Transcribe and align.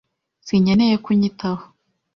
Sinkeneye 0.47 0.95
ko 1.03 1.07
unyitaho. 1.13 1.63